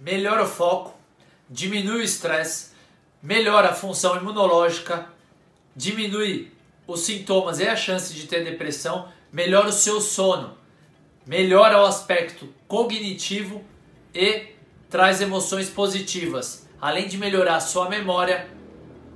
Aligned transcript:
melhora 0.00 0.44
o 0.44 0.48
foco, 0.48 0.98
diminui 1.48 2.00
o 2.00 2.02
estresse, 2.02 2.70
melhora 3.22 3.68
a 3.68 3.74
função 3.74 4.16
imunológica, 4.16 5.06
diminui 5.76 6.50
os 6.86 7.00
sintomas 7.00 7.60
e 7.60 7.68
a 7.68 7.76
chance 7.76 8.14
de 8.14 8.26
ter 8.26 8.42
depressão, 8.42 9.08
melhora 9.30 9.68
o 9.68 9.72
seu 9.72 10.00
sono, 10.00 10.56
melhora 11.26 11.80
o 11.82 11.84
aspecto 11.84 12.48
cognitivo 12.66 13.62
e 14.14 14.54
traz 14.88 15.20
emoções 15.20 15.68
positivas, 15.68 16.66
além 16.80 17.06
de 17.06 17.18
melhorar 17.18 17.56
a 17.56 17.60
sua 17.60 17.88
memória 17.88 18.48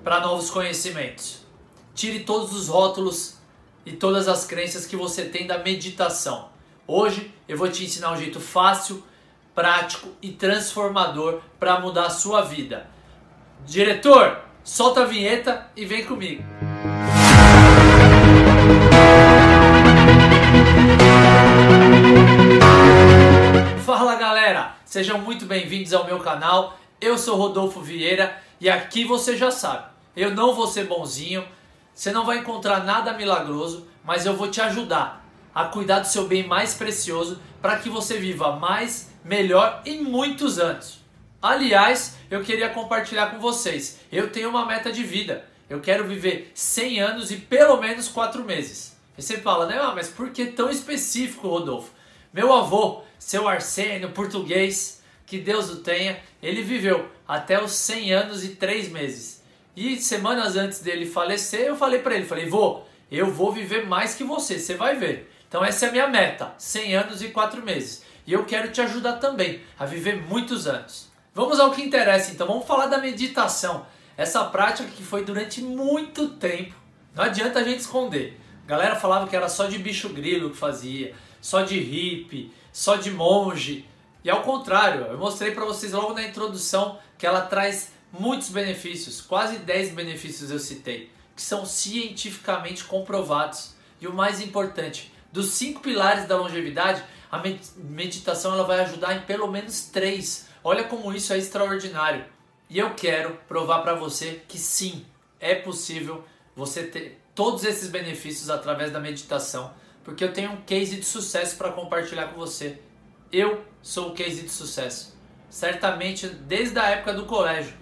para 0.04 0.20
novos 0.20 0.50
conhecimentos. 0.50 1.38
Tire 1.94 2.20
todos 2.20 2.54
os 2.54 2.68
rótulos 2.68 3.38
e 3.86 3.92
todas 3.92 4.28
as 4.28 4.44
crenças 4.44 4.84
que 4.84 4.96
você 4.96 5.24
tem 5.24 5.46
da 5.46 5.58
meditação. 5.58 6.50
Hoje 6.86 7.32
eu 7.48 7.56
vou 7.56 7.68
te 7.68 7.84
ensinar 7.84 8.12
um 8.12 8.16
jeito 8.16 8.38
fácil, 8.38 9.02
prático 9.54 10.08
e 10.20 10.32
transformador 10.32 11.40
para 11.60 11.78
mudar 11.78 12.06
a 12.06 12.10
sua 12.10 12.42
vida. 12.42 12.88
Diretor, 13.64 14.40
solta 14.64 15.02
a 15.02 15.06
vinheta 15.06 15.70
e 15.76 15.84
vem 15.84 16.04
comigo. 16.04 16.42
Fala 23.86 24.16
galera, 24.16 24.74
sejam 24.84 25.18
muito 25.18 25.46
bem-vindos 25.46 25.94
ao 25.94 26.04
meu 26.04 26.18
canal. 26.18 26.76
Eu 27.00 27.16
sou 27.16 27.36
Rodolfo 27.36 27.80
Vieira 27.80 28.36
e 28.60 28.68
aqui 28.68 29.04
você 29.04 29.36
já 29.36 29.50
sabe, 29.50 29.86
eu 30.16 30.34
não 30.34 30.54
vou 30.54 30.66
ser 30.66 30.86
bonzinho, 30.86 31.44
você 31.94 32.10
não 32.10 32.24
vai 32.24 32.38
encontrar 32.38 32.82
nada 32.82 33.12
milagroso, 33.12 33.86
mas 34.02 34.26
eu 34.26 34.34
vou 34.34 34.50
te 34.50 34.60
ajudar 34.60 35.23
a 35.54 35.64
cuidar 35.66 36.00
do 36.00 36.08
seu 36.08 36.26
bem 36.26 36.46
mais 36.46 36.74
precioso 36.74 37.40
para 37.62 37.78
que 37.78 37.88
você 37.88 38.18
viva 38.18 38.56
mais, 38.56 39.10
melhor 39.24 39.82
e 39.84 39.98
muitos 39.98 40.58
anos. 40.58 40.98
Aliás, 41.40 42.16
eu 42.30 42.42
queria 42.42 42.70
compartilhar 42.70 43.26
com 43.30 43.38
vocês. 43.38 44.00
Eu 44.10 44.30
tenho 44.30 44.48
uma 44.48 44.66
meta 44.66 44.90
de 44.90 45.04
vida. 45.04 45.44
Eu 45.68 45.80
quero 45.80 46.06
viver 46.06 46.50
100 46.54 47.00
anos 47.00 47.30
e 47.30 47.36
pelo 47.36 47.80
menos 47.80 48.08
4 48.08 48.44
meses. 48.44 48.96
E 49.16 49.22
você 49.22 49.38
fala, 49.38 49.66
né? 49.66 49.80
Mas 49.94 50.08
por 50.08 50.30
que 50.30 50.46
tão 50.46 50.68
específico, 50.70 51.48
Rodolfo? 51.48 51.92
Meu 52.32 52.52
avô, 52.52 53.02
seu 53.18 53.46
Arsênio, 53.46 54.10
português, 54.10 55.02
que 55.24 55.38
Deus 55.38 55.70
o 55.70 55.76
tenha, 55.76 56.18
ele 56.42 56.62
viveu 56.62 57.08
até 57.26 57.62
os 57.62 57.72
100 57.72 58.12
anos 58.12 58.44
e 58.44 58.56
3 58.56 58.90
meses. 58.90 59.42
E 59.76 59.96
semanas 59.98 60.56
antes 60.56 60.80
dele 60.80 61.06
falecer, 61.06 61.62
eu 61.62 61.76
falei 61.76 62.00
para 62.00 62.14
ele, 62.14 62.26
falei, 62.26 62.46
vô, 62.46 62.82
eu 63.10 63.30
vou 63.30 63.52
viver 63.52 63.86
mais 63.86 64.14
que 64.14 64.24
você, 64.24 64.58
você 64.58 64.74
vai 64.74 64.96
ver. 64.96 65.32
Então 65.54 65.64
essa 65.64 65.86
é 65.86 65.88
a 65.88 65.92
minha 65.92 66.08
meta, 66.08 66.52
100 66.58 66.96
anos 66.96 67.22
e 67.22 67.28
4 67.28 67.62
meses. 67.62 68.02
E 68.26 68.32
eu 68.32 68.44
quero 68.44 68.72
te 68.72 68.80
ajudar 68.80 69.18
também 69.18 69.62
a 69.78 69.86
viver 69.86 70.20
muitos 70.20 70.66
anos. 70.66 71.06
Vamos 71.32 71.60
ao 71.60 71.70
que 71.70 71.80
interessa 71.80 72.32
então, 72.32 72.48
vamos 72.48 72.66
falar 72.66 72.86
da 72.86 72.98
meditação. 72.98 73.86
Essa 74.16 74.44
prática 74.46 74.88
que 74.90 75.04
foi 75.04 75.24
durante 75.24 75.62
muito 75.62 76.30
tempo. 76.30 76.74
Não 77.14 77.22
adianta 77.22 77.60
a 77.60 77.62
gente 77.62 77.78
esconder. 77.78 78.36
A 78.64 78.68
galera 78.68 78.96
falava 78.96 79.28
que 79.28 79.36
era 79.36 79.48
só 79.48 79.66
de 79.66 79.78
bicho 79.78 80.08
grilo 80.08 80.50
que 80.50 80.56
fazia, 80.56 81.14
só 81.40 81.62
de 81.62 81.78
hippie, 81.78 82.52
só 82.72 82.96
de 82.96 83.12
monge. 83.12 83.88
E 84.24 84.30
ao 84.30 84.42
contrário, 84.42 85.02
eu 85.02 85.18
mostrei 85.18 85.52
para 85.52 85.64
vocês 85.64 85.92
logo 85.92 86.14
na 86.14 86.24
introdução 86.24 86.98
que 87.16 87.28
ela 87.28 87.42
traz 87.42 87.92
muitos 88.12 88.48
benefícios, 88.48 89.20
quase 89.20 89.58
10 89.58 89.92
benefícios 89.92 90.50
eu 90.50 90.58
citei, 90.58 91.12
que 91.36 91.42
são 91.42 91.64
cientificamente 91.64 92.82
comprovados. 92.82 93.76
E 94.00 94.08
o 94.08 94.12
mais 94.12 94.40
importante, 94.40 95.13
dos 95.34 95.46
cinco 95.46 95.80
pilares 95.80 96.28
da 96.28 96.36
longevidade, 96.36 97.02
a 97.28 97.42
meditação 97.76 98.52
ela 98.52 98.62
vai 98.62 98.78
ajudar 98.82 99.16
em 99.16 99.22
pelo 99.22 99.50
menos 99.50 99.86
três. 99.86 100.46
Olha 100.62 100.84
como 100.84 101.12
isso 101.12 101.32
é 101.32 101.38
extraordinário. 101.38 102.24
E 102.70 102.78
eu 102.78 102.94
quero 102.94 103.36
provar 103.48 103.80
para 103.80 103.94
você 103.94 104.42
que 104.46 104.56
sim, 104.56 105.04
é 105.40 105.56
possível 105.56 106.24
você 106.54 106.84
ter 106.84 107.20
todos 107.34 107.64
esses 107.64 107.90
benefícios 107.90 108.48
através 108.48 108.92
da 108.92 109.00
meditação, 109.00 109.74
porque 110.04 110.22
eu 110.22 110.32
tenho 110.32 110.52
um 110.52 110.62
case 110.62 110.94
de 110.94 111.04
sucesso 111.04 111.56
para 111.56 111.72
compartilhar 111.72 112.28
com 112.28 112.36
você. 112.36 112.78
Eu 113.32 113.64
sou 113.82 114.10
o 114.10 114.14
case 114.14 114.42
de 114.42 114.50
sucesso. 114.50 115.18
Certamente 115.50 116.28
desde 116.28 116.78
a 116.78 116.90
época 116.90 117.12
do 117.12 117.26
colégio 117.26 117.74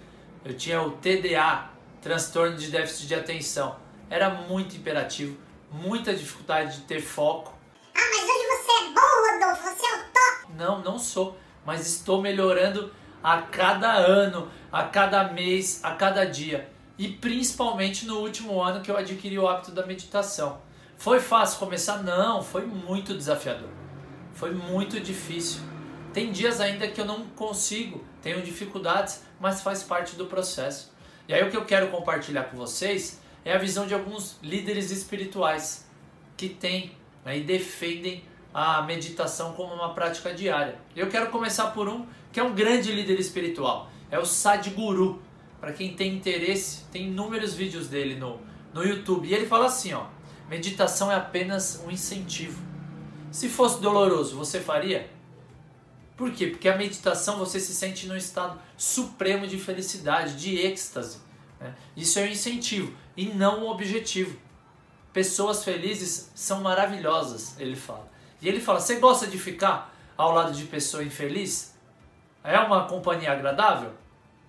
eu 0.43 0.57
tinha 0.57 0.81
o 0.81 0.93
TDA, 0.93 1.69
transtorno 2.01 2.57
de 2.57 2.71
déficit 2.71 3.05
de 3.09 3.13
atenção. 3.13 3.75
Era 4.09 4.31
muito 4.31 4.75
imperativo, 4.75 5.37
muita 5.73 6.13
dificuldade 6.13 6.77
de 6.77 6.81
ter 6.83 7.01
foco. 7.01 7.51
Ah, 7.95 7.99
mas 7.99 8.23
hoje 8.23 8.47
você 8.47 8.71
é 8.71 8.93
bom, 8.93 9.31
Rodolfo, 9.31 9.63
você 9.63 9.85
é 9.85 9.95
o 9.95 9.99
top. 9.99 10.53
Não, 10.55 10.81
não 10.81 10.99
sou, 10.99 11.37
mas 11.65 11.87
estou 11.87 12.21
melhorando 12.21 12.93
a 13.23 13.41
cada 13.41 13.91
ano, 13.91 14.51
a 14.71 14.83
cada 14.83 15.31
mês, 15.31 15.83
a 15.83 15.95
cada 15.95 16.25
dia. 16.25 16.69
E 16.97 17.07
principalmente 17.07 18.05
no 18.05 18.19
último 18.19 18.61
ano 18.61 18.81
que 18.81 18.91
eu 18.91 18.97
adquiri 18.97 19.39
o 19.39 19.47
hábito 19.47 19.71
da 19.71 19.85
meditação. 19.85 20.61
Foi 20.95 21.19
fácil 21.19 21.57
começar? 21.57 22.03
Não, 22.03 22.43
foi 22.43 22.65
muito 22.65 23.15
desafiador. 23.15 23.69
Foi 24.33 24.51
muito 24.51 24.99
difícil. 24.99 25.61
Tem 26.13 26.31
dias 26.31 26.61
ainda 26.61 26.87
que 26.87 27.01
eu 27.01 27.05
não 27.05 27.25
consigo, 27.29 28.05
tenho 28.21 28.43
dificuldades, 28.43 29.23
mas 29.39 29.61
faz 29.61 29.81
parte 29.81 30.15
do 30.15 30.27
processo. 30.27 30.93
E 31.27 31.33
aí 31.33 31.43
o 31.43 31.49
que 31.49 31.57
eu 31.57 31.65
quero 31.65 31.89
compartilhar 31.89 32.43
com 32.43 32.57
vocês 32.57 33.22
é 33.45 33.53
a 33.53 33.57
visão 33.57 33.85
de 33.85 33.93
alguns 33.93 34.37
líderes 34.41 34.91
espirituais 34.91 35.87
que 36.37 36.49
têm 36.49 36.91
né, 37.25 37.37
e 37.37 37.43
defendem 37.43 38.23
a 38.53 38.81
meditação 38.83 39.53
como 39.53 39.73
uma 39.73 39.93
prática 39.93 40.33
diária. 40.33 40.77
Eu 40.95 41.09
quero 41.09 41.29
começar 41.29 41.67
por 41.67 41.87
um 41.87 42.05
que 42.31 42.39
é 42.39 42.43
um 42.43 42.53
grande 42.53 42.91
líder 42.91 43.19
espiritual, 43.19 43.89
é 44.09 44.17
o 44.17 44.25
Sadhguru. 44.25 45.21
Para 45.59 45.71
quem 45.71 45.93
tem 45.93 46.15
interesse, 46.15 46.83
tem 46.91 47.07
inúmeros 47.07 47.53
vídeos 47.53 47.87
dele 47.87 48.15
no, 48.15 48.39
no 48.73 48.83
YouTube. 48.83 49.27
E 49.27 49.33
ele 49.33 49.45
fala 49.45 49.67
assim, 49.67 49.93
ó, 49.93 50.07
meditação 50.49 51.09
é 51.09 51.15
apenas 51.15 51.81
um 51.85 51.89
incentivo. 51.89 52.61
Se 53.31 53.47
fosse 53.47 53.81
doloroso, 53.81 54.35
você 54.35 54.59
faria? 54.59 55.09
Por 56.17 56.31
quê? 56.31 56.47
Porque 56.47 56.67
a 56.67 56.77
meditação 56.77 57.37
você 57.37 57.59
se 57.59 57.73
sente 57.73 58.07
num 58.07 58.15
estado 58.15 58.59
supremo 58.77 59.47
de 59.47 59.57
felicidade, 59.57 60.35
de 60.35 60.57
êxtase. 60.57 61.19
Né? 61.63 61.73
Isso 61.95 62.19
é 62.19 62.23
um 62.23 62.27
incentivo 62.27 62.93
e 63.15 63.27
não 63.27 63.63
um 63.63 63.69
objetivo. 63.69 64.37
Pessoas 65.13 65.63
felizes 65.63 66.31
são 66.35 66.61
maravilhosas, 66.61 67.59
ele 67.59 67.75
fala. 67.75 68.11
E 68.41 68.49
ele 68.49 68.59
fala: 68.59 68.79
você 68.79 68.95
gosta 68.95 69.25
de 69.25 69.37
ficar 69.37 69.95
ao 70.17 70.33
lado 70.33 70.51
de 70.51 70.65
pessoa 70.65 71.03
infeliz? 71.03 71.73
É 72.43 72.59
uma 72.59 72.85
companhia 72.85 73.31
agradável? 73.31 73.93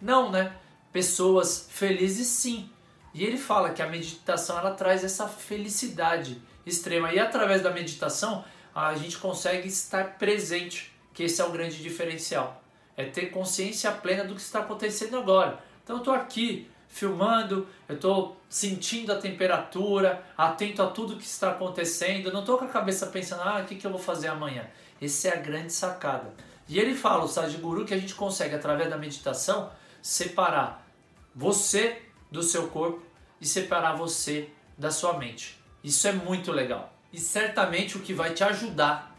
Não, 0.01 0.31
né? 0.31 0.57
Pessoas 0.93 1.69
felizes 1.71 2.27
sim. 2.27 2.69
E 3.13 3.23
ele 3.25 3.39
fala 3.39 3.71
que 3.71 3.81
a 3.81 3.87
meditação 3.87 4.59
ela 4.59 4.73
traz 4.73 5.05
essa 5.05 5.29
felicidade 5.29 6.43
extrema. 6.67 7.13
E 7.13 7.21
através 7.21 7.63
da 7.63 7.71
meditação 7.71 8.45
a 8.75 8.95
gente 8.97 9.19
consegue 9.19 9.69
estar 9.69 10.19
presente 10.19 10.93
que 11.13 11.23
esse 11.23 11.41
é 11.41 11.45
o 11.45 11.53
grande 11.53 11.81
diferencial. 11.81 12.61
É 12.97 13.05
ter 13.05 13.27
consciência 13.27 13.93
plena 13.93 14.25
do 14.25 14.35
que 14.35 14.41
está 14.41 14.61
acontecendo 14.61 15.17
agora. 15.17 15.61
Então 15.85 15.97
eu 15.97 16.01
estou 16.01 16.15
aqui 16.15 16.69
filmando, 16.95 17.67
eu 17.89 17.97
estou 17.97 18.41
sentindo 18.49 19.13
a 19.13 19.17
temperatura, 19.17 20.25
atento 20.39 20.81
a 20.81 20.87
tudo 20.87 21.17
que 21.17 21.25
está 21.25 21.51
acontecendo, 21.51 22.33
não 22.33 22.41
estou 22.41 22.57
com 22.57 22.67
a 22.67 22.69
cabeça 22.69 23.09
pensando, 23.09 23.43
ah, 23.43 23.61
o 23.61 23.65
que, 23.65 23.75
que 23.75 23.85
eu 23.85 23.91
vou 23.91 23.99
fazer 23.99 24.29
amanhã? 24.29 24.65
Essa 25.03 25.29
é 25.29 25.33
a 25.33 25.41
grande 25.41 25.73
sacada. 25.73 26.33
E 26.69 26.79
ele 26.79 26.95
fala, 26.95 27.25
o 27.25 27.29
Sadhguru, 27.29 27.85
que 27.85 27.93
a 27.93 27.99
gente 27.99 28.15
consegue, 28.15 28.55
através 28.55 28.89
da 28.89 28.97
meditação, 28.97 29.73
separar 30.01 30.87
você 31.35 32.01
do 32.31 32.45
seu 32.45 32.69
corpo 32.69 33.03
e 33.41 33.47
separar 33.47 33.97
você 33.97 34.49
da 34.79 34.93
sua 34.93 35.19
mente. 35.19 35.61
Isso 35.83 36.07
é 36.07 36.13
muito 36.13 36.53
legal. 36.53 36.95
E 37.13 37.19
certamente 37.19 37.97
o 37.97 38.01
que 38.01 38.15
vai 38.15 38.35
te 38.35 38.45
ajudar 38.45 39.17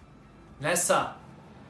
nessa 0.61 1.17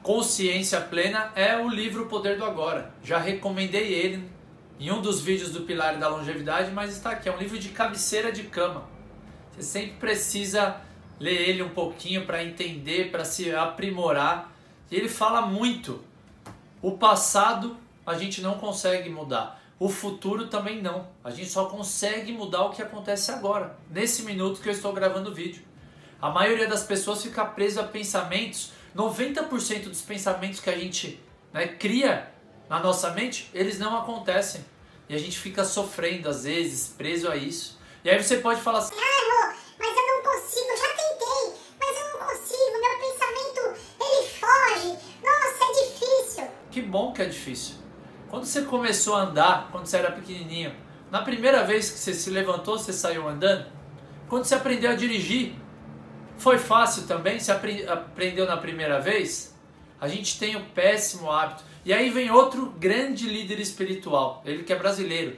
consciência 0.03 0.79
plena 0.81 1.31
é 1.35 1.57
o 1.57 1.67
livro 1.67 2.05
Poder 2.05 2.37
do 2.37 2.45
Agora. 2.45 2.93
Já 3.03 3.17
recomendei 3.17 3.91
ele 3.91 4.34
em 4.79 4.91
um 4.91 5.01
dos 5.01 5.21
vídeos 5.21 5.51
do 5.51 5.61
Pilar 5.61 5.97
da 5.97 6.07
Longevidade, 6.07 6.71
mas 6.71 6.91
está 6.91 7.11
aqui. 7.11 7.29
É 7.29 7.31
um 7.31 7.37
livro 7.37 7.57
de 7.57 7.69
cabeceira 7.69 8.31
de 8.31 8.43
cama. 8.43 8.83
Você 9.51 9.63
sempre 9.63 9.97
precisa 9.97 10.81
ler 11.19 11.49
ele 11.49 11.63
um 11.63 11.69
pouquinho 11.69 12.25
para 12.25 12.43
entender, 12.43 13.11
para 13.11 13.23
se 13.23 13.53
aprimorar. 13.53 14.51
E 14.91 14.95
ele 14.95 15.09
fala 15.09 15.41
muito. 15.41 16.03
O 16.81 16.97
passado 16.97 17.77
a 18.05 18.15
gente 18.15 18.41
não 18.41 18.57
consegue 18.57 19.09
mudar. 19.09 19.61
O 19.79 19.89
futuro 19.89 20.47
também 20.47 20.81
não. 20.81 21.07
A 21.23 21.31
gente 21.31 21.49
só 21.49 21.65
consegue 21.65 22.31
mudar 22.31 22.65
o 22.65 22.69
que 22.71 22.81
acontece 22.81 23.31
agora, 23.31 23.77
nesse 23.89 24.23
minuto 24.23 24.61
que 24.61 24.69
eu 24.69 24.73
estou 24.73 24.93
gravando 24.93 25.31
o 25.31 25.33
vídeo. 25.33 25.63
A 26.21 26.29
maioria 26.29 26.67
das 26.67 26.83
pessoas 26.83 27.23
fica 27.23 27.43
presa 27.43 27.81
a 27.81 27.83
pensamentos 27.83 28.71
90% 28.95 29.89
dos 29.89 30.01
pensamentos 30.01 30.61
que 30.61 30.69
a 30.69 30.77
gente 30.77 31.19
né, 31.51 31.67
cria 31.67 32.31
na 32.69 32.79
nossa 32.79 33.11
mente, 33.11 33.49
eles 33.53 33.79
não 33.79 33.97
acontecem. 33.97 34.65
E 35.07 35.15
a 35.15 35.17
gente 35.19 35.37
fica 35.37 35.63
sofrendo, 35.63 36.29
às 36.29 36.43
vezes, 36.43 36.87
preso 36.97 37.29
a 37.29 37.35
isso. 37.35 37.79
E 38.03 38.09
aí 38.09 38.21
você 38.21 38.37
pode 38.37 38.61
falar 38.61 38.79
assim: 38.79 38.95
Ah, 38.95 39.55
mas 39.77 39.95
eu 39.95 40.07
não 40.07 40.23
consigo, 40.23 40.69
já 40.77 40.87
tentei, 40.89 41.61
mas 41.79 41.97
eu 41.97 42.07
não 42.11 42.27
consigo, 42.27 42.81
meu 42.81 42.99
pensamento 42.99 43.95
ele 44.01 44.27
foge. 44.27 44.97
Nossa, 45.23 45.63
é 45.63 45.83
difícil. 45.85 46.47
Que 46.71 46.81
bom 46.81 47.13
que 47.13 47.21
é 47.21 47.25
difícil. 47.25 47.75
Quando 48.29 48.45
você 48.45 48.63
começou 48.63 49.15
a 49.15 49.21
andar, 49.21 49.69
quando 49.71 49.85
você 49.85 49.97
era 49.97 50.11
pequenininho, 50.11 50.75
na 51.11 51.21
primeira 51.21 51.63
vez 51.63 51.89
que 51.89 51.97
você 51.99 52.13
se 52.13 52.29
levantou, 52.29 52.77
você 52.77 52.91
saiu 52.91 53.27
andando? 53.27 53.67
Quando 54.27 54.45
você 54.45 54.55
aprendeu 54.55 54.91
a 54.91 54.95
dirigir, 54.95 55.55
foi 56.37 56.57
fácil 56.57 57.07
também? 57.07 57.39
Você 57.39 57.51
aprendeu 57.51 58.45
na 58.45 58.57
primeira 58.57 58.99
vez? 58.99 59.54
A 59.99 60.07
gente 60.07 60.37
tem 60.37 60.55
o 60.55 60.65
péssimo 60.65 61.31
hábito. 61.31 61.63
E 61.83 61.93
aí 61.93 62.09
vem 62.09 62.31
outro 62.31 62.67
grande 62.71 63.27
líder 63.27 63.59
espiritual, 63.59 64.41
ele 64.45 64.63
que 64.63 64.73
é 64.73 64.75
brasileiro. 64.75 65.37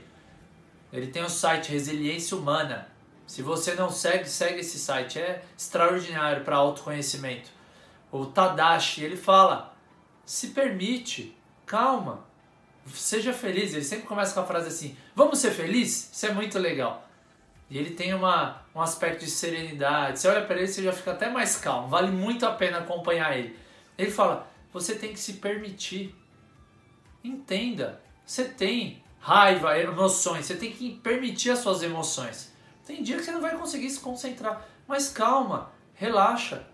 Ele 0.91 1.07
tem 1.07 1.23
o 1.23 1.29
site 1.29 1.71
Resiliência 1.71 2.37
Humana. 2.37 2.87
Se 3.25 3.41
você 3.41 3.75
não 3.75 3.89
segue, 3.89 4.29
segue 4.29 4.61
esse 4.61 4.79
site. 4.79 5.19
É 5.19 5.43
extraordinário 5.57 6.45
para 6.45 6.55
autoconhecimento. 6.55 7.49
O 8.11 8.25
Tadashi, 8.25 9.03
ele 9.03 9.17
fala: 9.17 9.75
se 10.25 10.47
permite, 10.47 11.35
calma, 11.65 12.25
seja 12.93 13.33
feliz. 13.33 13.73
Ele 13.73 13.83
sempre 13.83 14.07
começa 14.07 14.33
com 14.33 14.39
a 14.39 14.45
frase 14.45 14.69
assim: 14.69 14.97
vamos 15.13 15.39
ser 15.39 15.51
felizes? 15.51 16.09
Isso 16.13 16.25
é 16.25 16.31
muito 16.31 16.57
legal. 16.57 17.05
E 17.69 17.77
ele 17.77 17.89
tem 17.89 18.13
uma, 18.13 18.61
um 18.73 18.81
aspecto 18.81 19.25
de 19.25 19.29
serenidade. 19.29 20.19
Você 20.19 20.29
olha 20.29 20.45
para 20.45 20.55
ele, 20.55 20.67
você 20.67 20.81
já 20.81 20.93
fica 20.93 21.11
até 21.11 21.29
mais 21.29 21.57
calmo. 21.57 21.89
Vale 21.89 22.09
muito 22.09 22.45
a 22.45 22.51
pena 22.53 22.77
acompanhar 22.77 23.37
ele. 23.37 23.59
Ele 23.97 24.09
fala: 24.09 24.46
você 24.71 24.95
tem 24.95 25.13
que 25.13 25.19
se 25.19 25.33
permitir. 25.33 26.15
Entenda, 27.23 28.01
você 28.25 28.45
tem 28.45 29.03
raiva, 29.19 29.77
emoções, 29.77 30.45
você 30.45 30.55
tem 30.55 30.71
que 30.71 30.91
permitir 30.99 31.51
as 31.51 31.59
suas 31.59 31.83
emoções. 31.83 32.53
Tem 32.85 33.03
dia 33.03 33.17
que 33.17 33.23
você 33.23 33.31
não 33.31 33.41
vai 33.41 33.57
conseguir 33.57 33.89
se 33.89 33.99
concentrar, 33.99 34.65
mas 34.87 35.09
calma, 35.09 35.71
relaxa. 35.93 36.65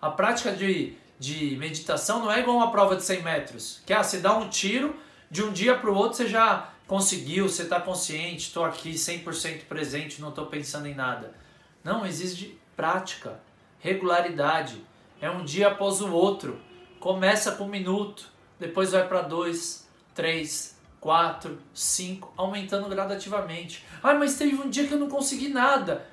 A 0.00 0.10
prática 0.10 0.52
de, 0.52 0.94
de 1.18 1.56
meditação 1.56 2.20
não 2.20 2.30
é 2.30 2.40
igual 2.40 2.56
uma 2.56 2.70
prova 2.70 2.94
de 2.94 3.02
100 3.02 3.22
metros, 3.22 3.82
que 3.84 3.92
ah, 3.92 4.02
você 4.02 4.18
dá 4.18 4.36
um 4.36 4.48
tiro, 4.48 4.94
de 5.30 5.42
um 5.42 5.52
dia 5.52 5.76
para 5.76 5.90
o 5.90 5.94
outro 5.94 6.16
você 6.16 6.28
já 6.28 6.72
conseguiu, 6.86 7.48
você 7.48 7.64
está 7.64 7.80
consciente, 7.80 8.46
estou 8.46 8.64
aqui 8.64 8.92
100% 8.92 9.64
presente, 9.64 10.20
não 10.20 10.28
estou 10.28 10.46
pensando 10.46 10.86
em 10.86 10.94
nada. 10.94 11.34
Não, 11.82 12.06
existe 12.06 12.58
prática, 12.76 13.40
regularidade. 13.80 14.80
É 15.20 15.30
um 15.30 15.44
dia 15.44 15.68
após 15.68 16.00
o 16.00 16.12
outro. 16.12 16.60
Começa 17.06 17.52
com 17.52 17.66
um 17.66 17.68
minuto, 17.68 18.28
depois 18.58 18.90
vai 18.90 19.06
para 19.06 19.22
dois, 19.22 19.88
três, 20.12 20.76
quatro, 20.98 21.56
cinco, 21.72 22.34
aumentando 22.36 22.88
gradativamente. 22.88 23.86
Ah, 24.02 24.14
mas 24.14 24.36
teve 24.36 24.56
um 24.56 24.68
dia 24.68 24.88
que 24.88 24.94
eu 24.94 24.98
não 24.98 25.08
consegui 25.08 25.48
nada. 25.48 26.04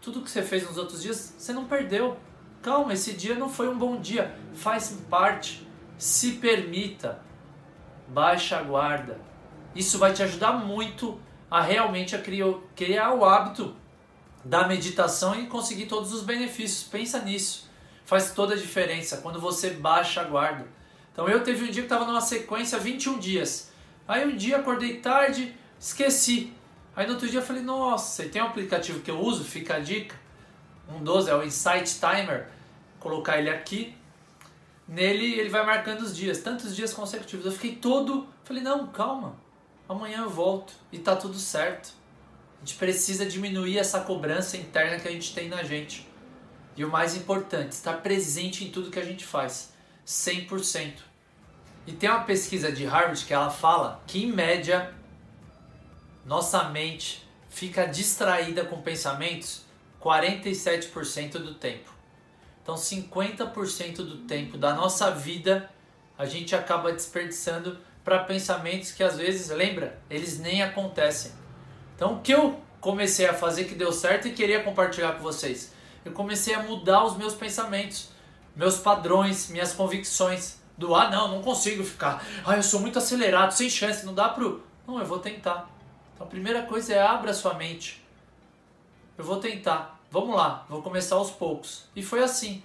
Tudo 0.00 0.22
que 0.22 0.30
você 0.30 0.42
fez 0.42 0.66
nos 0.66 0.78
outros 0.78 1.02
dias, 1.02 1.34
você 1.36 1.52
não 1.52 1.66
perdeu. 1.66 2.16
Calma, 2.62 2.94
esse 2.94 3.12
dia 3.12 3.34
não 3.34 3.50
foi 3.50 3.68
um 3.68 3.76
bom 3.76 4.00
dia. 4.00 4.34
Faz 4.54 4.98
parte. 5.10 5.68
Se 5.98 6.36
permita. 6.36 7.20
Baixa 8.08 8.56
a 8.56 8.62
guarda. 8.62 9.20
Isso 9.74 9.98
vai 9.98 10.14
te 10.14 10.22
ajudar 10.22 10.52
muito 10.52 11.20
a 11.50 11.60
realmente 11.60 12.16
a 12.16 12.22
criar, 12.22 12.54
criar 12.74 13.12
o 13.12 13.22
hábito 13.22 13.76
da 14.42 14.66
meditação 14.66 15.38
e 15.38 15.46
conseguir 15.46 15.84
todos 15.84 16.10
os 16.14 16.22
benefícios. 16.22 16.88
Pensa 16.88 17.20
nisso. 17.20 17.67
Faz 18.08 18.32
toda 18.32 18.54
a 18.54 18.56
diferença 18.56 19.18
quando 19.18 19.38
você 19.38 19.70
baixa 19.70 20.22
a 20.22 20.24
guarda. 20.24 20.66
Então 21.12 21.28
eu 21.28 21.42
teve 21.42 21.64
um 21.64 21.70
dia 21.70 21.82
que 21.82 21.92
estava 21.92 22.06
numa 22.06 22.22
sequência 22.22 22.78
21 22.78 23.18
dias. 23.18 23.70
Aí 24.06 24.26
um 24.26 24.34
dia 24.34 24.56
acordei 24.56 24.96
tarde, 24.96 25.54
esqueci. 25.78 26.52
Aí 26.96 27.06
no 27.06 27.12
outro 27.12 27.28
dia 27.28 27.40
eu 27.40 27.44
falei, 27.44 27.62
nossa, 27.62 28.24
e 28.24 28.30
tem 28.30 28.40
um 28.40 28.46
aplicativo 28.46 29.00
que 29.00 29.10
eu 29.10 29.20
uso, 29.20 29.44
fica 29.44 29.74
a 29.74 29.78
dica. 29.78 30.16
Um 30.88 31.04
12 31.04 31.28
é 31.28 31.34
o 31.34 31.44
Insight 31.44 32.00
Timer. 32.00 32.48
Colocar 32.98 33.38
ele 33.38 33.50
aqui. 33.50 33.94
Nele 34.88 35.38
ele 35.38 35.50
vai 35.50 35.66
marcando 35.66 36.00
os 36.00 36.16
dias, 36.16 36.38
tantos 36.38 36.74
dias 36.74 36.94
consecutivos. 36.94 37.44
Eu 37.44 37.52
fiquei 37.52 37.76
todo, 37.76 38.26
falei, 38.42 38.62
não, 38.62 38.86
calma 38.86 39.36
amanhã 39.86 40.22
eu 40.22 40.30
volto 40.30 40.72
e 40.90 40.98
tá 40.98 41.14
tudo 41.14 41.36
certo. 41.36 41.92
A 42.56 42.60
gente 42.64 42.76
precisa 42.76 43.24
diminuir 43.24 43.78
essa 43.78 44.00
cobrança 44.00 44.56
interna 44.56 44.98
que 44.98 45.06
a 45.06 45.10
gente 45.10 45.34
tem 45.34 45.48
na 45.48 45.62
gente. 45.62 46.07
E 46.78 46.84
o 46.84 46.88
mais 46.88 47.16
importante, 47.16 47.72
estar 47.72 47.94
presente 47.94 48.64
em 48.64 48.70
tudo 48.70 48.88
que 48.88 49.00
a 49.00 49.04
gente 49.04 49.26
faz, 49.26 49.72
100%. 50.06 50.92
E 51.88 51.92
tem 51.92 52.08
uma 52.08 52.22
pesquisa 52.22 52.70
de 52.70 52.84
Harvard 52.84 53.24
que 53.24 53.34
ela 53.34 53.50
fala 53.50 54.00
que 54.06 54.22
em 54.22 54.32
média 54.32 54.94
nossa 56.24 56.68
mente 56.68 57.28
fica 57.48 57.84
distraída 57.84 58.64
com 58.64 58.80
pensamentos 58.80 59.62
47% 60.00 61.32
do 61.32 61.54
tempo. 61.54 61.92
Então 62.62 62.76
50% 62.76 63.96
do 63.96 64.18
tempo 64.18 64.56
da 64.56 64.72
nossa 64.72 65.10
vida 65.10 65.68
a 66.16 66.26
gente 66.26 66.54
acaba 66.54 66.92
desperdiçando 66.92 67.76
para 68.04 68.20
pensamentos 68.20 68.92
que 68.92 69.02
às 69.02 69.16
vezes, 69.16 69.48
lembra, 69.48 69.98
eles 70.08 70.38
nem 70.38 70.62
acontecem. 70.62 71.32
Então, 71.96 72.14
o 72.14 72.20
que 72.20 72.32
eu 72.32 72.60
comecei 72.80 73.26
a 73.26 73.34
fazer 73.34 73.64
que 73.64 73.74
deu 73.74 73.92
certo 73.92 74.28
e 74.28 74.32
queria 74.32 74.62
compartilhar 74.62 75.14
com 75.14 75.24
vocês? 75.24 75.76
Eu 76.04 76.12
comecei 76.12 76.54
a 76.54 76.62
mudar 76.62 77.04
os 77.04 77.16
meus 77.16 77.34
pensamentos, 77.34 78.10
meus 78.54 78.78
padrões, 78.78 79.48
minhas 79.48 79.72
convicções. 79.72 80.58
Do 80.76 80.94
ah, 80.94 81.10
não, 81.10 81.28
não 81.28 81.42
consigo 81.42 81.82
ficar. 81.82 82.24
Ah, 82.46 82.56
eu 82.56 82.62
sou 82.62 82.80
muito 82.80 82.98
acelerado, 82.98 83.50
sem 83.50 83.68
chance, 83.68 84.06
não 84.06 84.14
dá 84.14 84.28
pro. 84.28 84.62
Não, 84.86 84.98
eu 84.98 85.04
vou 85.04 85.18
tentar. 85.18 85.68
Então, 86.14 86.26
a 86.26 86.30
primeira 86.30 86.62
coisa 86.62 86.94
é 86.94 87.02
abra 87.02 87.34
sua 87.34 87.54
mente. 87.54 88.04
Eu 89.16 89.24
vou 89.24 89.38
tentar. 89.38 90.00
Vamos 90.10 90.36
lá, 90.36 90.64
vou 90.68 90.80
começar 90.80 91.16
aos 91.16 91.30
poucos. 91.30 91.84
E 91.96 92.02
foi 92.02 92.22
assim. 92.22 92.62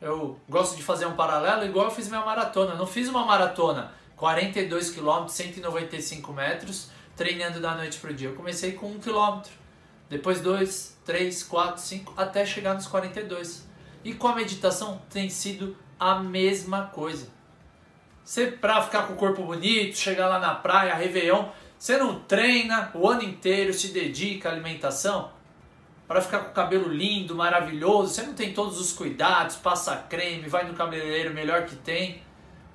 Eu 0.00 0.38
gosto 0.48 0.76
de 0.76 0.82
fazer 0.82 1.06
um 1.06 1.14
paralelo 1.14 1.64
igual 1.64 1.86
eu 1.86 1.90
fiz 1.90 2.08
minha 2.08 2.24
maratona. 2.24 2.72
Eu 2.72 2.78
não 2.78 2.86
fiz 2.86 3.08
uma 3.08 3.24
maratona 3.24 3.92
42 4.16 4.90
km, 4.90 5.28
195 5.28 6.32
metros, 6.32 6.90
treinando 7.14 7.60
da 7.60 7.74
noite 7.74 7.98
para 7.98 8.10
o 8.10 8.14
dia. 8.14 8.28
Eu 8.28 8.34
comecei 8.34 8.72
com 8.72 8.86
1 8.86 9.00
km, 9.00 9.42
depois 10.08 10.40
2, 10.40 10.95
3, 11.06 11.42
4, 11.44 11.80
5, 11.80 12.14
até 12.16 12.44
chegar 12.44 12.74
nos 12.74 12.86
42. 12.86 13.66
E 14.04 14.12
com 14.12 14.28
a 14.28 14.34
meditação 14.34 15.00
tem 15.08 15.30
sido 15.30 15.76
a 15.98 16.16
mesma 16.16 16.86
coisa. 16.86 17.28
Você, 18.24 18.48
para 18.48 18.82
ficar 18.82 19.04
com 19.04 19.14
o 19.14 19.16
corpo 19.16 19.44
bonito, 19.44 19.96
chegar 19.96 20.26
lá 20.26 20.40
na 20.40 20.54
praia, 20.54 20.94
Réveillon, 20.94 21.48
você 21.78 21.96
não 21.96 22.18
treina 22.20 22.90
o 22.92 23.08
ano 23.08 23.22
inteiro, 23.22 23.72
se 23.72 23.88
dedica 23.88 24.48
à 24.48 24.52
alimentação, 24.52 25.30
para 26.08 26.20
ficar 26.20 26.40
com 26.40 26.50
o 26.50 26.54
cabelo 26.54 26.88
lindo, 26.88 27.34
maravilhoso, 27.34 28.12
você 28.12 28.22
não 28.22 28.34
tem 28.34 28.52
todos 28.52 28.80
os 28.80 28.92
cuidados, 28.92 29.56
passa 29.56 29.96
creme, 29.96 30.48
vai 30.48 30.66
no 30.66 30.74
cabeleireiro 30.74 31.34
melhor 31.34 31.66
que 31.66 31.76
tem. 31.76 32.22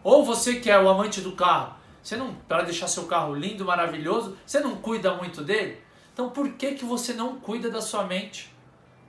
Ou 0.03 0.23
você 0.23 0.55
que 0.55 0.69
é 0.69 0.79
o 0.79 0.89
amante 0.89 1.21
do 1.21 1.33
carro, 1.33 1.75
você 2.01 2.17
não 2.17 2.33
para 2.33 2.63
deixar 2.63 2.87
seu 2.87 3.05
carro 3.05 3.35
lindo, 3.35 3.63
maravilhoso, 3.63 4.37
você 4.45 4.59
não 4.59 4.77
cuida 4.77 5.13
muito 5.15 5.43
dele? 5.43 5.81
Então 6.13 6.29
por 6.29 6.53
que 6.53 6.73
que 6.73 6.85
você 6.85 7.13
não 7.13 7.39
cuida 7.39 7.69
da 7.69 7.81
sua 7.81 8.03
mente? 8.03 8.53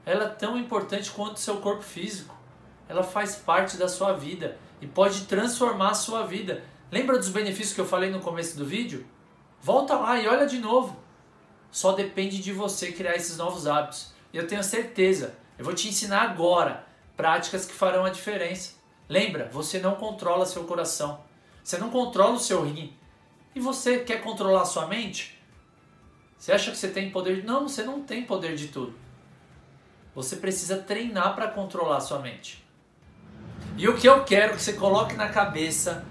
Ela 0.04 0.24
é 0.24 0.28
tão 0.28 0.56
importante 0.56 1.10
quanto 1.10 1.36
o 1.36 1.40
seu 1.40 1.56
corpo 1.58 1.82
físico. 1.82 2.34
Ela 2.88 3.02
faz 3.02 3.36
parte 3.36 3.76
da 3.76 3.88
sua 3.88 4.12
vida 4.12 4.58
e 4.80 4.86
pode 4.86 5.24
transformar 5.24 5.90
a 5.90 5.94
sua 5.94 6.24
vida. 6.24 6.64
Lembra 6.90 7.18
dos 7.18 7.28
benefícios 7.28 7.74
que 7.74 7.80
eu 7.80 7.86
falei 7.86 8.10
no 8.10 8.20
começo 8.20 8.56
do 8.56 8.66
vídeo? 8.66 9.06
Volta 9.60 9.96
lá 9.96 10.20
e 10.20 10.26
olha 10.26 10.46
de 10.46 10.58
novo. 10.58 10.96
Só 11.70 11.92
depende 11.92 12.42
de 12.42 12.52
você 12.52 12.92
criar 12.92 13.14
esses 13.14 13.36
novos 13.36 13.66
hábitos. 13.66 14.12
E 14.32 14.36
eu 14.36 14.46
tenho 14.46 14.62
certeza, 14.62 15.34
eu 15.58 15.64
vou 15.64 15.74
te 15.74 15.88
ensinar 15.88 16.22
agora 16.22 16.84
práticas 17.16 17.64
que 17.64 17.72
farão 17.72 18.04
a 18.04 18.10
diferença. 18.10 18.74
Lembra, 19.08 19.48
você 19.52 19.78
não 19.78 19.94
controla 19.94 20.46
seu 20.46 20.64
coração. 20.64 21.20
Você 21.62 21.78
não 21.78 21.90
controla 21.90 22.34
o 22.34 22.40
seu 22.40 22.64
rim. 22.64 22.96
E 23.54 23.60
você 23.60 24.00
quer 24.00 24.22
controlar 24.22 24.64
sua 24.64 24.86
mente? 24.86 25.41
Você 26.42 26.50
acha 26.50 26.72
que 26.72 26.76
você 26.76 26.88
tem 26.88 27.08
poder? 27.08 27.44
Não, 27.44 27.68
você 27.68 27.84
não 27.84 28.02
tem 28.02 28.24
poder 28.24 28.56
de 28.56 28.66
tudo. 28.66 28.92
Você 30.12 30.34
precisa 30.34 30.76
treinar 30.76 31.36
para 31.36 31.46
controlar 31.46 32.00
sua 32.00 32.18
mente. 32.18 32.66
E 33.76 33.88
o 33.88 33.96
que 33.96 34.08
eu 34.08 34.24
quero 34.24 34.56
que 34.56 34.60
você 34.60 34.72
coloque 34.72 35.14
na 35.14 35.28
cabeça, 35.28 36.04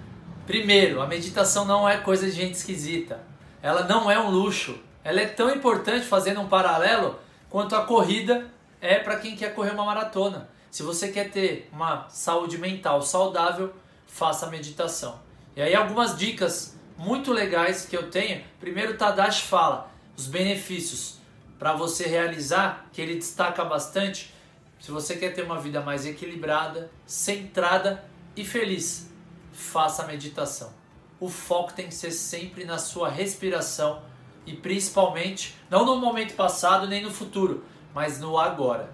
primeiro, 0.47 1.01
a 1.01 1.05
meditação 1.05 1.65
não 1.65 1.87
é 1.87 1.97
coisa 1.97 2.27
de 2.27 2.31
gente 2.31 2.53
esquisita. 2.53 3.19
Ela 3.61 3.83
não 3.83 4.09
é 4.09 4.17
um 4.17 4.29
luxo. 4.29 4.79
Ela 5.03 5.19
é 5.19 5.25
tão 5.25 5.53
importante 5.53 6.05
fazendo 6.05 6.39
um 6.39 6.47
paralelo 6.47 7.19
quanto 7.49 7.75
a 7.75 7.83
corrida 7.85 8.49
é 8.79 8.99
para 8.99 9.17
quem 9.17 9.35
quer 9.35 9.53
correr 9.53 9.71
uma 9.71 9.83
maratona. 9.83 10.47
Se 10.71 10.81
você 10.81 11.09
quer 11.09 11.29
ter 11.29 11.69
uma 11.73 12.07
saúde 12.07 12.57
mental 12.57 13.01
saudável, 13.01 13.73
faça 14.07 14.47
meditação. 14.47 15.19
E 15.57 15.61
aí 15.61 15.75
algumas 15.75 16.17
dicas 16.17 16.79
muito 16.97 17.33
legais 17.33 17.85
que 17.85 17.97
eu 17.97 18.09
tenho. 18.09 18.41
Primeiro, 18.61 18.95
Tadashi 18.95 19.41
fala 19.41 19.90
os 20.17 20.27
benefícios 20.27 21.19
para 21.57 21.73
você 21.73 22.07
realizar, 22.07 22.89
que 22.91 23.01
ele 23.01 23.15
destaca 23.15 23.63
bastante. 23.63 24.33
Se 24.79 24.91
você 24.91 25.15
quer 25.15 25.33
ter 25.33 25.43
uma 25.43 25.59
vida 25.59 25.81
mais 25.81 26.05
equilibrada, 26.05 26.89
centrada 27.05 28.03
e 28.35 28.43
feliz, 28.43 29.11
faça 29.53 30.03
a 30.03 30.07
meditação. 30.07 30.73
O 31.19 31.29
foco 31.29 31.73
tem 31.73 31.87
que 31.87 31.93
ser 31.93 32.11
sempre 32.11 32.65
na 32.65 32.79
sua 32.79 33.09
respiração 33.09 34.01
e 34.45 34.53
principalmente, 34.53 35.55
não 35.69 35.85
no 35.85 35.97
momento 35.97 36.33
passado 36.33 36.87
nem 36.87 37.03
no 37.03 37.11
futuro, 37.11 37.63
mas 37.93 38.19
no 38.19 38.37
agora. 38.39 38.91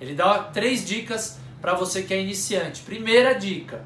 Ele 0.00 0.14
dá 0.14 0.44
três 0.44 0.84
dicas 0.84 1.38
para 1.60 1.74
você 1.74 2.02
que 2.02 2.14
é 2.14 2.20
iniciante. 2.20 2.82
Primeira 2.82 3.34
dica: 3.34 3.84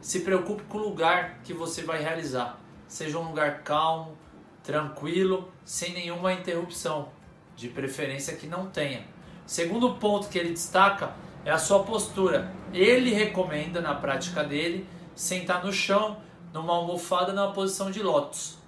se 0.00 0.20
preocupe 0.20 0.62
com 0.64 0.78
o 0.78 0.82
lugar 0.82 1.40
que 1.42 1.52
você 1.52 1.82
vai 1.82 2.00
realizar. 2.00 2.58
Seja 2.86 3.18
um 3.18 3.28
lugar 3.28 3.62
calmo, 3.62 4.16
tranquilo, 4.62 5.50
sem 5.64 5.92
nenhuma 5.92 6.32
interrupção, 6.32 7.08
de 7.56 7.68
preferência 7.68 8.36
que 8.36 8.46
não 8.46 8.66
tenha. 8.66 9.04
Segundo 9.46 9.94
ponto 9.96 10.28
que 10.28 10.38
ele 10.38 10.50
destaca 10.50 11.14
é 11.44 11.50
a 11.50 11.58
sua 11.58 11.82
postura. 11.82 12.52
Ele 12.72 13.10
recomenda 13.10 13.80
na 13.80 13.94
prática 13.94 14.42
dele 14.42 14.86
sentar 15.14 15.64
no 15.64 15.72
chão, 15.72 16.18
numa 16.52 16.74
almofada, 16.74 17.32
numa 17.32 17.52
posição 17.52 17.90
de 17.90 18.02
lótus. 18.02 18.58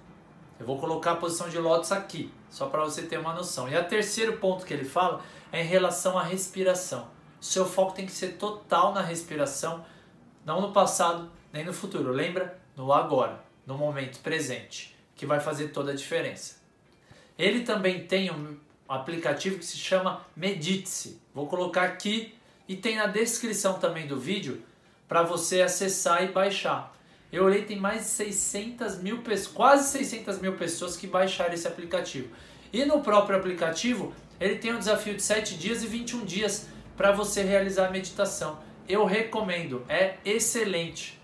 Eu 0.59 0.65
vou 0.65 0.79
colocar 0.79 1.13
a 1.13 1.15
posição 1.15 1.49
de 1.49 1.57
lótus 1.57 1.91
aqui, 1.91 2.31
só 2.49 2.67
para 2.67 2.83
você 2.83 3.01
ter 3.03 3.17
uma 3.17 3.33
noção. 3.33 3.67
E 3.67 3.77
o 3.77 3.83
terceiro 3.83 4.37
ponto 4.37 4.65
que 4.65 4.73
ele 4.73 4.85
fala 4.85 5.21
é 5.51 5.61
em 5.61 5.65
relação 5.65 6.17
à 6.17 6.23
respiração. 6.23 7.07
Seu 7.41 7.65
foco 7.65 7.93
tem 7.93 8.05
que 8.05 8.11
ser 8.11 8.37
total 8.37 8.93
na 8.93 9.01
respiração, 9.01 9.85
não 10.45 10.61
no 10.61 10.71
passado 10.71 11.29
nem 11.51 11.65
no 11.65 11.73
futuro. 11.73 12.11
Lembra? 12.11 12.59
No 12.75 12.91
agora, 12.91 13.43
no 13.65 13.77
momento 13.77 14.19
presente, 14.19 14.94
que 15.15 15.25
vai 15.25 15.39
fazer 15.39 15.69
toda 15.69 15.91
a 15.91 15.95
diferença. 15.95 16.55
Ele 17.37 17.61
também 17.61 18.05
tem 18.05 18.31
um 18.31 18.57
aplicativo 18.87 19.57
que 19.57 19.65
se 19.65 19.77
chama 19.77 20.25
Medite-se. 20.35 21.19
Vou 21.33 21.47
colocar 21.47 21.83
aqui 21.83 22.35
e 22.67 22.75
tem 22.75 22.95
na 22.95 23.07
descrição 23.07 23.79
também 23.79 24.07
do 24.07 24.19
vídeo 24.19 24.63
para 25.07 25.21
você 25.23 25.61
acessar 25.61 26.23
e 26.23 26.27
baixar. 26.27 26.95
Eu 27.31 27.45
olhei, 27.45 27.63
tem 27.63 27.77
mais 27.77 28.03
de 28.03 28.09
600 28.09 28.99
mil 28.99 29.21
pessoas, 29.21 29.53
quase 29.53 29.89
600 29.89 30.39
mil 30.39 30.53
pessoas 30.53 30.95
que 30.95 31.07
baixaram 31.07 31.53
esse 31.53 31.67
aplicativo. 31.67 32.29
E 32.71 32.85
no 32.85 33.01
próprio 33.01 33.37
aplicativo, 33.37 34.13
ele 34.39 34.55
tem 34.55 34.73
um 34.73 34.79
desafio 34.79 35.15
de 35.15 35.21
7 35.21 35.55
dias 35.55 35.83
e 35.83 35.87
21 35.87 36.25
dias 36.25 36.67
para 36.95 37.11
você 37.11 37.43
realizar 37.43 37.87
a 37.87 37.91
meditação. 37.91 38.59
Eu 38.87 39.05
recomendo, 39.05 39.83
é 39.89 40.15
excelente. 40.23 41.19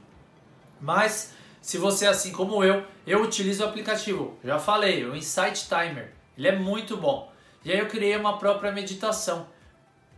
Mas, 0.79 1.33
se 1.61 1.77
você 1.77 2.07
assim 2.07 2.31
como 2.31 2.63
eu, 2.63 2.83
eu 3.05 3.21
utilizo 3.21 3.63
o 3.63 3.67
aplicativo. 3.67 4.37
Já 4.43 4.57
falei, 4.57 5.05
o 5.05 5.15
Insight 5.15 5.67
Timer. 5.67 6.11
Ele 6.35 6.47
é 6.47 6.55
muito 6.55 6.97
bom. 6.97 7.31
E 7.63 7.71
aí 7.71 7.77
eu 7.77 7.87
criei 7.87 8.17
uma 8.17 8.39
própria 8.39 8.71
meditação. 8.71 9.47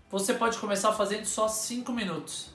Você 0.10 0.34
pode 0.34 0.58
começar 0.58 0.94
fazendo 0.94 1.26
só 1.26 1.48
5 1.48 1.92
minutos. 1.92 2.50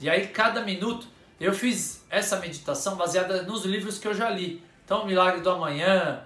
E 0.00 0.08
aí, 0.08 0.28
cada 0.28 0.60
minuto, 0.60 1.08
eu 1.40 1.52
fiz 1.52 2.04
essa 2.08 2.38
meditação 2.38 2.94
baseada 2.94 3.42
nos 3.42 3.64
livros 3.64 3.98
que 3.98 4.06
eu 4.06 4.14
já 4.14 4.30
li. 4.30 4.62
Então, 4.84 5.04
Milagre 5.04 5.40
do 5.40 5.50
Amanhã, 5.50 6.22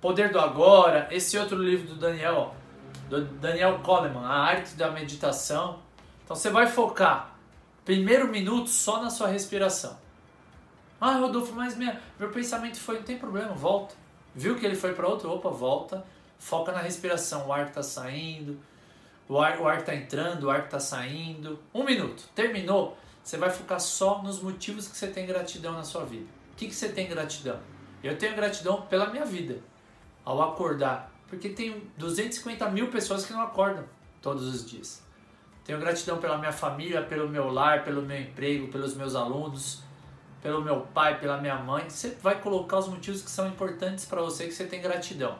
Poder 0.00 0.32
do 0.32 0.40
Agora, 0.40 1.08
esse 1.10 1.36
outro 1.36 1.56
livro 1.56 1.88
do 1.88 1.94
Daniel, 1.96 2.54
do 3.10 3.24
Daniel 3.24 3.80
Coleman, 3.80 4.24
A 4.24 4.32
Arte 4.32 4.74
da 4.74 4.90
Meditação. 4.90 5.80
Então, 6.24 6.34
você 6.34 6.48
vai 6.48 6.66
focar 6.66 7.36
primeiro 7.84 8.28
minuto 8.28 8.70
só 8.70 9.02
na 9.02 9.10
sua 9.10 9.28
respiração. 9.28 9.98
Ah, 11.04 11.16
Rodolfo, 11.16 11.52
mas 11.52 11.76
minha, 11.76 12.00
meu 12.16 12.30
pensamento 12.30 12.78
foi, 12.78 12.98
não 12.98 13.02
tem 13.02 13.18
problema, 13.18 13.52
volta. 13.54 13.92
Viu 14.36 14.54
que 14.54 14.64
ele 14.64 14.76
foi 14.76 14.94
para 14.94 15.08
outro? 15.08 15.28
Opa, 15.32 15.50
volta. 15.50 16.06
Foca 16.38 16.70
na 16.70 16.78
respiração, 16.78 17.48
o 17.48 17.52
ar 17.52 17.66
está 17.66 17.82
saindo, 17.82 18.56
o 19.28 19.40
ar, 19.40 19.58
o 19.58 19.66
ar 19.66 19.80
está 19.80 19.92
entrando, 19.96 20.44
o 20.44 20.50
ar 20.50 20.64
está 20.64 20.78
saindo. 20.78 21.58
Um 21.74 21.82
minuto, 21.82 22.28
terminou. 22.36 22.96
Você 23.20 23.36
vai 23.36 23.50
focar 23.50 23.80
só 23.80 24.22
nos 24.22 24.40
motivos 24.40 24.86
que 24.86 24.96
você 24.96 25.08
tem 25.08 25.26
gratidão 25.26 25.72
na 25.72 25.82
sua 25.82 26.04
vida. 26.04 26.26
O 26.52 26.56
que, 26.56 26.68
que 26.68 26.74
você 26.74 26.88
tem 26.88 27.08
gratidão? 27.08 27.58
Eu 28.00 28.16
tenho 28.16 28.36
gratidão 28.36 28.82
pela 28.82 29.10
minha 29.10 29.24
vida, 29.24 29.58
ao 30.24 30.40
acordar. 30.40 31.12
Porque 31.26 31.48
tem 31.48 31.82
250 31.98 32.70
mil 32.70 32.92
pessoas 32.92 33.26
que 33.26 33.32
não 33.32 33.42
acordam 33.42 33.84
todos 34.20 34.46
os 34.46 34.64
dias. 34.64 35.02
Tenho 35.64 35.80
gratidão 35.80 36.18
pela 36.18 36.38
minha 36.38 36.52
família, 36.52 37.02
pelo 37.02 37.28
meu 37.28 37.50
lar, 37.50 37.82
pelo 37.82 38.02
meu 38.02 38.20
emprego, 38.20 38.68
pelos 38.68 38.94
meus 38.94 39.16
alunos, 39.16 39.82
pelo 40.42 40.60
meu 40.60 40.80
pai, 40.80 41.20
pela 41.20 41.38
minha 41.38 41.56
mãe. 41.56 41.88
Você 41.88 42.16
vai 42.20 42.40
colocar 42.40 42.78
os 42.78 42.88
motivos 42.88 43.22
que 43.22 43.30
são 43.30 43.46
importantes 43.48 44.04
para 44.04 44.20
você 44.20 44.46
que 44.46 44.52
você 44.52 44.64
tem 44.64 44.82
gratidão. 44.82 45.38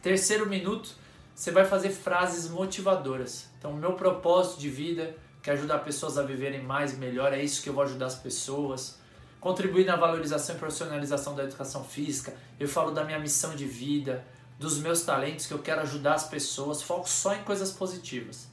Terceiro 0.00 0.48
minuto, 0.48 0.90
você 1.34 1.50
vai 1.50 1.64
fazer 1.64 1.90
frases 1.90 2.48
motivadoras. 2.48 3.50
Então, 3.58 3.72
o 3.72 3.76
meu 3.76 3.94
propósito 3.94 4.60
de 4.60 4.70
vida 4.70 5.16
que 5.44 5.50
é 5.50 5.52
ajudar 5.52 5.80
pessoas 5.80 6.16
a 6.16 6.22
viverem 6.22 6.62
mais 6.62 6.96
melhor, 6.96 7.34
é 7.34 7.42
isso 7.42 7.62
que 7.62 7.68
eu 7.68 7.74
vou 7.74 7.84
ajudar 7.84 8.06
as 8.06 8.14
pessoas. 8.14 8.98
Contribuir 9.38 9.84
na 9.84 9.94
valorização 9.94 10.56
e 10.56 10.58
profissionalização 10.58 11.34
da 11.34 11.44
educação 11.44 11.84
física. 11.84 12.32
Eu 12.58 12.66
falo 12.66 12.92
da 12.92 13.04
minha 13.04 13.18
missão 13.18 13.54
de 13.54 13.66
vida, 13.66 14.24
dos 14.58 14.78
meus 14.78 15.02
talentos, 15.02 15.44
que 15.44 15.52
eu 15.52 15.58
quero 15.58 15.82
ajudar 15.82 16.14
as 16.14 16.26
pessoas. 16.26 16.80
Foco 16.80 17.06
só 17.06 17.34
em 17.34 17.42
coisas 17.42 17.70
positivas. 17.70 18.48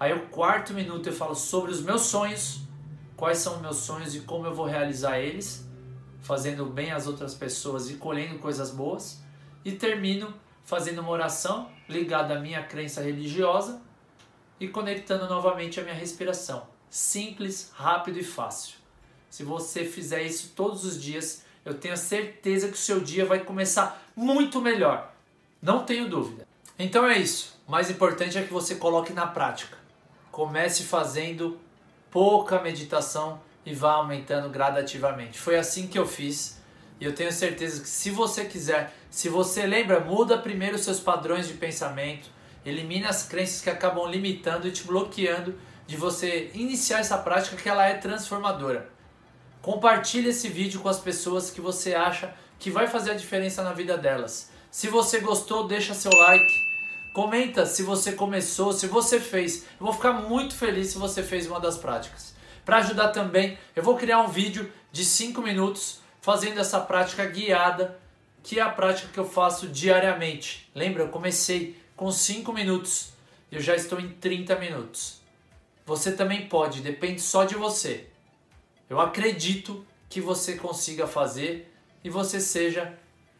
Aí, 0.00 0.12
o 0.12 0.26
quarto 0.26 0.74
minuto, 0.74 1.08
eu 1.08 1.12
falo 1.12 1.36
sobre 1.36 1.70
os 1.70 1.80
meus 1.80 2.02
sonhos, 2.02 2.62
quais 3.16 3.38
são 3.38 3.60
meus 3.60 3.78
sonhos 3.78 4.14
e 4.14 4.20
como 4.20 4.46
eu 4.46 4.54
vou 4.54 4.66
realizar 4.66 5.18
eles, 5.18 5.66
fazendo 6.20 6.66
bem 6.66 6.92
às 6.92 7.06
outras 7.06 7.34
pessoas 7.34 7.90
e 7.90 7.94
colhendo 7.94 8.38
coisas 8.38 8.70
boas. 8.70 9.22
E 9.64 9.72
termino 9.72 10.32
fazendo 10.64 11.00
uma 11.00 11.10
oração 11.10 11.70
ligada 11.88 12.36
à 12.36 12.40
minha 12.40 12.62
crença 12.62 13.00
religiosa 13.00 13.80
e 14.60 14.68
conectando 14.68 15.28
novamente 15.28 15.80
a 15.80 15.82
minha 15.82 15.94
respiração. 15.94 16.66
Simples, 16.90 17.72
rápido 17.74 18.18
e 18.18 18.24
fácil. 18.24 18.76
Se 19.30 19.42
você 19.42 19.84
fizer 19.84 20.22
isso 20.22 20.52
todos 20.54 20.84
os 20.84 21.00
dias, 21.00 21.44
eu 21.64 21.74
tenho 21.74 21.96
certeza 21.96 22.68
que 22.68 22.74
o 22.74 22.78
seu 22.78 23.00
dia 23.00 23.24
vai 23.24 23.40
começar 23.40 24.02
muito 24.14 24.60
melhor. 24.60 25.12
Não 25.60 25.84
tenho 25.84 26.08
dúvida. 26.08 26.46
Então 26.78 27.06
é 27.06 27.18
isso. 27.18 27.60
O 27.66 27.70
mais 27.70 27.90
importante 27.90 28.38
é 28.38 28.42
que 28.42 28.52
você 28.52 28.76
coloque 28.76 29.12
na 29.12 29.26
prática. 29.26 29.76
Comece 30.30 30.84
fazendo 30.84 31.58
pouca 32.16 32.62
meditação 32.62 33.42
e 33.66 33.74
vá 33.74 33.92
aumentando 33.92 34.48
gradativamente. 34.48 35.38
Foi 35.38 35.58
assim 35.58 35.86
que 35.86 35.98
eu 35.98 36.06
fiz. 36.06 36.58
E 36.98 37.04
eu 37.04 37.14
tenho 37.14 37.30
certeza 37.30 37.82
que 37.82 37.88
se 37.90 38.10
você 38.10 38.46
quiser, 38.46 38.90
se 39.10 39.28
você 39.28 39.66
lembra, 39.66 40.00
muda 40.00 40.38
primeiro 40.38 40.78
seus 40.78 40.98
padrões 40.98 41.46
de 41.46 41.52
pensamento, 41.52 42.30
Elimine 42.64 43.04
as 43.04 43.24
crenças 43.24 43.60
que 43.60 43.68
acabam 43.68 44.10
limitando 44.10 44.66
e 44.66 44.72
te 44.72 44.84
bloqueando 44.84 45.56
de 45.86 45.94
você 45.94 46.50
iniciar 46.54 47.00
essa 47.00 47.18
prática 47.18 47.54
que 47.54 47.68
ela 47.68 47.86
é 47.86 47.92
transformadora. 47.92 48.88
Compartilhe 49.60 50.30
esse 50.30 50.48
vídeo 50.48 50.80
com 50.80 50.88
as 50.88 50.98
pessoas 50.98 51.50
que 51.50 51.60
você 51.60 51.94
acha 51.94 52.34
que 52.58 52.70
vai 52.70 52.86
fazer 52.86 53.10
a 53.10 53.14
diferença 53.14 53.62
na 53.62 53.74
vida 53.74 53.98
delas. 53.98 54.50
Se 54.70 54.88
você 54.88 55.20
gostou, 55.20 55.68
deixa 55.68 55.92
seu 55.92 56.10
like. 56.10 56.75
Comenta 57.16 57.64
se 57.64 57.82
você 57.82 58.12
começou, 58.12 58.74
se 58.74 58.86
você 58.86 59.18
fez. 59.18 59.64
Eu 59.80 59.86
vou 59.86 59.92
ficar 59.94 60.12
muito 60.12 60.54
feliz 60.54 60.88
se 60.88 60.98
você 60.98 61.22
fez 61.22 61.46
uma 61.46 61.58
das 61.58 61.78
práticas. 61.78 62.34
Para 62.62 62.76
ajudar 62.76 63.08
também, 63.08 63.56
eu 63.74 63.82
vou 63.82 63.96
criar 63.96 64.20
um 64.20 64.28
vídeo 64.28 64.70
de 64.92 65.02
5 65.02 65.40
minutos 65.40 66.00
fazendo 66.20 66.60
essa 66.60 66.78
prática 66.78 67.24
guiada, 67.24 67.98
que 68.42 68.58
é 68.58 68.62
a 68.62 68.68
prática 68.68 69.08
que 69.10 69.18
eu 69.18 69.26
faço 69.26 69.66
diariamente. 69.66 70.70
Lembra, 70.74 71.04
eu 71.04 71.08
comecei 71.08 71.80
com 71.96 72.12
5 72.12 72.52
minutos. 72.52 73.14
Eu 73.50 73.62
já 73.62 73.74
estou 73.74 73.98
em 73.98 74.10
30 74.10 74.54
minutos. 74.56 75.22
Você 75.86 76.12
também 76.12 76.46
pode, 76.46 76.82
depende 76.82 77.22
só 77.22 77.44
de 77.44 77.54
você. 77.54 78.08
Eu 78.90 79.00
acredito 79.00 79.86
que 80.10 80.20
você 80.20 80.56
consiga 80.56 81.06
fazer 81.06 81.74
e 82.04 82.10
você 82.10 82.42
seja 82.42 82.92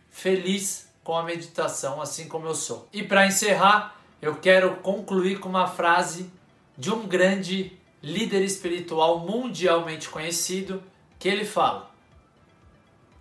feliz 0.09 0.86
com 1.07 1.17
a 1.17 1.23
meditação, 1.23 2.03
assim 2.03 2.27
como 2.27 2.49
eu 2.49 2.55
sou. 2.55 2.89
E 2.93 3.01
para 3.01 3.27
encerrar, 3.27 3.95
eu 4.21 4.35
quero 4.35 4.79
concluir 4.79 5.39
com 5.39 5.49
uma 5.49 5.69
frase 5.69 6.29
de 6.77 6.91
um 6.91 7.07
grande 7.07 7.79
líder 8.03 8.43
espiritual 8.43 9.21
mundialmente 9.21 10.09
conhecido, 10.09 10.83
que 11.17 11.29
ele 11.29 11.45
fala: 11.45 11.89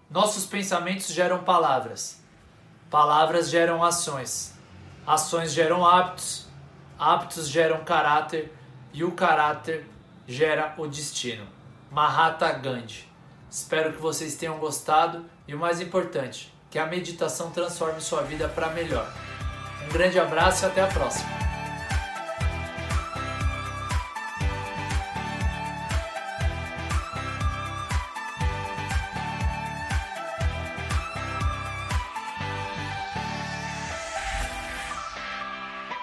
Nossos 0.10 0.48
pensamentos 0.48 1.10
geram 1.10 1.44
palavras, 1.44 2.20
palavras 2.90 3.50
geram 3.50 3.84
ações 3.84 4.56
Ações 5.06 5.54
geram 5.54 5.86
hábitos, 5.86 6.48
hábitos 6.98 7.48
geram 7.48 7.84
caráter 7.84 8.52
e 8.92 9.04
o 9.04 9.12
caráter 9.12 9.88
gera 10.28 10.74
o 10.80 10.88
destino. 10.88 11.46
Mahatma 11.92 12.54
Gandhi. 12.54 13.08
Espero 13.48 13.94
que 13.94 14.02
vocês 14.02 14.36
tenham 14.36 14.58
gostado 14.58 15.24
e 15.48 15.54
o 15.54 15.60
mais 15.60 15.80
importante, 15.80 16.52
que 16.76 16.80
a 16.80 16.86
meditação 16.86 17.52
transforme 17.52 18.02
sua 18.02 18.22
vida 18.24 18.50
para 18.50 18.68
melhor. 18.72 19.10
Um 19.88 19.94
grande 19.94 20.20
abraço 20.20 20.66
e 20.66 20.68
até 20.68 20.82
a 20.82 20.88
próxima. 20.88 21.35